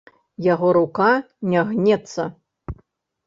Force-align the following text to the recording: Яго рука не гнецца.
Яго 0.53 0.69
рука 0.77 1.09
не 1.51 1.61
гнецца. 1.69 2.21